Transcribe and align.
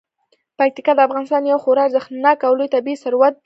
پکتیکا 0.57 0.91
د 0.95 0.99
افغانستان 1.07 1.41
یو 1.45 1.57
خورا 1.63 1.81
ارزښتناک 1.85 2.37
او 2.47 2.53
لوی 2.59 2.67
طبعي 2.73 2.95
ثروت 3.03 3.33
دی. 3.35 3.39